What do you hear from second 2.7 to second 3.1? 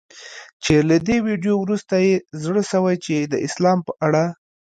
سوی